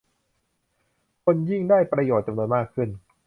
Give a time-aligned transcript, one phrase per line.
[1.25, 2.89] คนยิ่งได้ประโยชน์จำนวนมากขึ้น